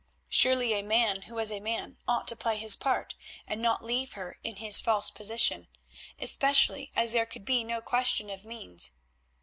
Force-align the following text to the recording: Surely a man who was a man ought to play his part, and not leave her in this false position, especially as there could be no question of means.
Surely 0.29 0.73
a 0.73 0.81
man 0.81 1.21
who 1.29 1.35
was 1.35 1.51
a 1.51 1.59
man 1.59 1.99
ought 2.07 2.27
to 2.27 2.35
play 2.35 2.57
his 2.57 2.75
part, 2.75 3.13
and 3.45 3.61
not 3.61 3.85
leave 3.85 4.13
her 4.13 4.39
in 4.43 4.55
this 4.55 4.81
false 4.81 5.11
position, 5.11 5.67
especially 6.17 6.91
as 6.95 7.11
there 7.11 7.27
could 7.27 7.45
be 7.45 7.63
no 7.63 7.81
question 7.81 8.31
of 8.31 8.43
means. 8.43 8.93